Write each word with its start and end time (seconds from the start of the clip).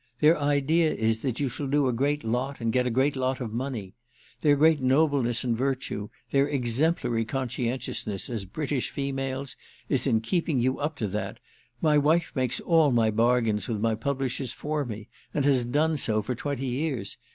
Their 0.19 0.35
idea 0.39 0.91
is 0.91 1.21
that 1.21 1.39
you 1.39 1.47
shall 1.47 1.67
do 1.67 1.87
a 1.87 1.93
great 1.93 2.23
lot 2.23 2.59
and 2.59 2.73
get 2.73 2.87
a 2.87 2.89
great 2.89 3.15
lot 3.15 3.39
of 3.39 3.53
money. 3.53 3.93
Their 4.41 4.55
great 4.55 4.81
nobleness 4.81 5.43
and 5.43 5.55
virtue, 5.55 6.09
their 6.31 6.47
exemplary 6.47 7.23
conscientiousness 7.23 8.27
as 8.27 8.45
British 8.45 8.89
females, 8.89 9.55
is 9.89 10.07
in 10.07 10.21
keeping 10.21 10.57
you 10.59 10.79
up 10.79 10.95
to 10.97 11.07
that. 11.09 11.37
My 11.83 11.99
wife 11.99 12.31
makes 12.33 12.59
all 12.59 12.89
my 12.91 13.11
bargains 13.11 13.67
with 13.67 13.79
my 13.79 13.93
publishers 13.93 14.51
for 14.51 14.85
me, 14.85 15.07
and 15.35 15.45
has 15.45 15.63
done 15.63 15.97
so 15.97 16.23
for 16.23 16.33
twenty 16.33 16.65
years. 16.65 17.19